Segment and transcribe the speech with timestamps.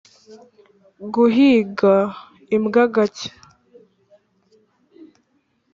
[1.13, 1.95] guhiga
[2.55, 3.29] imbwa gake